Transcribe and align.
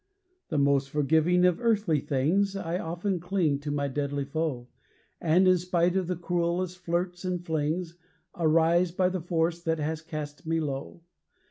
The 0.49 0.57
most 0.57 0.89
forgiving 0.89 1.45
of 1.45 1.61
earthly 1.61 1.99
things, 1.99 2.55
I 2.55 2.79
often 2.79 3.19
cling 3.19 3.59
to 3.59 3.69
my 3.69 3.87
deadly 3.87 4.25
foe; 4.25 4.67
And, 5.21 5.47
spite 5.59 5.95
of 5.95 6.07
the 6.07 6.15
cruellest 6.15 6.79
flirts 6.79 7.23
and 7.23 7.45
flings, 7.45 7.99
Arise 8.35 8.89
by 8.89 9.09
the 9.09 9.21
force 9.21 9.61
that 9.61 9.77
has 9.77 10.01
cast 10.01 10.47
me 10.47 10.59
low. 10.59 11.03